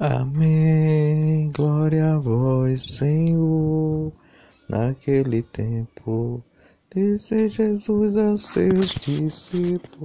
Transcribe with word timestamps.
Amém. 0.00 1.52
Glória 1.52 2.14
a 2.14 2.18
vós, 2.18 2.96
Senhor. 2.96 4.10
Naquele 4.66 5.42
tempo, 5.42 6.42
disse 6.94 7.46
Jesus 7.48 8.16
a 8.16 8.34
seus 8.34 8.94
discípulos. 8.94 10.00